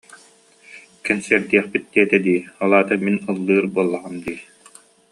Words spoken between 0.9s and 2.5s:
Кэнсиэрдиэхпит диэтэ дии,